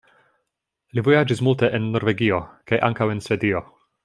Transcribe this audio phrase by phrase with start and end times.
[0.99, 2.41] Li vojaĝis multe en Norvegio
[2.73, 3.63] kaj ankaŭ en Svedio.